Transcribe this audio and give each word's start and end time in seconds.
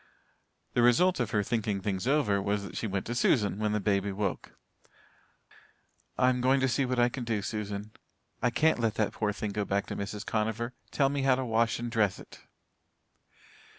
The 0.73 0.81
result 0.81 1.19
of 1.19 1.29
her 1.29 1.43
thinking 1.43 1.79
things 1.79 2.07
over 2.07 2.41
was 2.41 2.63
that 2.63 2.75
she 2.75 2.87
went 2.87 3.05
to 3.05 3.13
Susan 3.13 3.59
when 3.59 3.71
the 3.71 3.79
baby 3.79 4.11
woke. 4.11 4.57
"I'm 6.17 6.41
going 6.41 6.59
to 6.61 6.67
see 6.67 6.85
what 6.87 6.97
I 6.97 7.07
can 7.07 7.23
do, 7.23 7.43
Susan. 7.43 7.91
I 8.41 8.49
can't 8.49 8.79
let 8.79 8.95
that 8.95 9.13
poor 9.13 9.29
little 9.29 9.39
thing 9.39 9.51
go 9.51 9.63
back 9.63 9.85
to 9.85 9.95
Mrs. 9.95 10.25
Conover. 10.25 10.73
Tell 10.89 11.09
me 11.09 11.21
how 11.21 11.35
to 11.35 11.45
wash 11.45 11.77
and 11.77 11.91
dress 11.91 12.17
it." 12.17 12.41